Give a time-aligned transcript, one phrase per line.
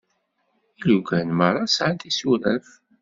[0.79, 2.67] Ilugan merra sεan tisuraf.